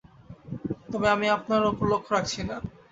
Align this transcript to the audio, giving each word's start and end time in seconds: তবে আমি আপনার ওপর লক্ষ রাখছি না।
তবে 0.91 1.07
আমি 1.15 1.27
আপনার 1.37 1.61
ওপর 1.71 1.85
লক্ষ 1.91 2.07
রাখছি 2.15 2.41
না। 2.43 2.55